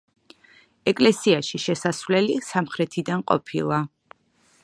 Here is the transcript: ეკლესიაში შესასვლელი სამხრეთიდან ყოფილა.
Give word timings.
ეკლესიაში 0.91 1.61
შესასვლელი 1.65 2.39
სამხრეთიდან 2.49 3.23
ყოფილა. 3.33 3.83